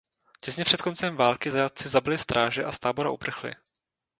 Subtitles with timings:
[0.39, 3.51] Těsně před koncem války zajatci zabili stráže a z tábora uprchli.